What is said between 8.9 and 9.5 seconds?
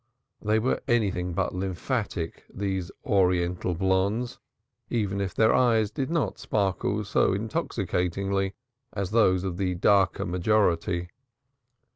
as those